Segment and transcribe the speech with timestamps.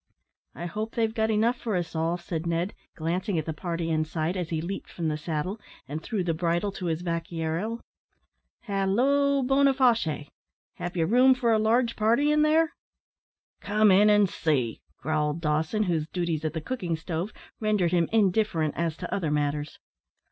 [0.55, 4.35] "I hope they've got enough for us all," said Ned, glancing at the party inside,
[4.35, 7.81] as he leaped from the saddle, and threw the bridle to his vaquero.
[8.61, 10.31] "Halloo, Boniface!
[10.77, 12.73] have ye room for a large party in there?"
[13.59, 18.73] "Come in an' see," growled Dawson, whose duties at the cooking stove rendered him indifferent
[18.75, 19.77] as to other matters.